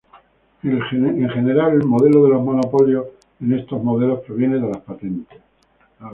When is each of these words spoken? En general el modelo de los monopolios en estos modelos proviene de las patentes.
En 0.63 1.29
general 1.29 1.73
el 1.73 1.83
modelo 1.85 2.23
de 2.23 2.29
los 2.31 2.41
monopolios 2.41 3.05
en 3.39 3.53
estos 3.53 3.83
modelos 3.83 4.21
proviene 4.25 4.55
de 4.57 4.67
las 4.67 4.77
patentes. 4.81 5.37